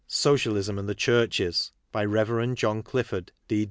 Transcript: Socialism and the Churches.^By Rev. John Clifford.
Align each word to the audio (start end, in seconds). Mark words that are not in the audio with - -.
Socialism 0.07 0.79
and 0.79 0.89
the 0.89 0.95
Churches.^By 0.95 2.09
Rev. 2.09 2.55
John 2.55 2.81
Clifford. 2.81 3.31